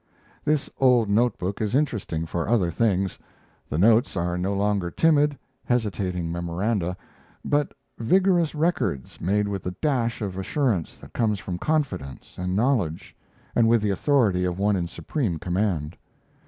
This 0.43 0.67
old 0.79 1.11
note 1.11 1.37
book 1.37 1.61
is 1.61 1.75
interesting 1.75 2.25
for 2.25 2.49
other 2.49 2.71
things. 2.71 3.19
The 3.69 3.77
notes 3.77 4.17
are 4.17 4.35
no 4.35 4.51
longer 4.55 4.89
timid, 4.89 5.37
hesitating 5.63 6.31
memoranda, 6.31 6.97
but 7.45 7.75
vigorous 7.99 8.55
records 8.55 9.21
made 9.21 9.47
with 9.47 9.61
the 9.61 9.75
dash 9.79 10.23
of 10.23 10.39
assurance 10.39 10.97
that 10.97 11.13
comes 11.13 11.37
from 11.37 11.59
confidence 11.59 12.35
and 12.39 12.55
knowledge, 12.55 13.15
and 13.53 13.67
with 13.69 13.83
the 13.83 13.91
authority 13.91 14.43
of 14.43 14.57
one 14.57 14.75
in 14.75 14.87
supreme 14.87 15.37
command. 15.37 15.95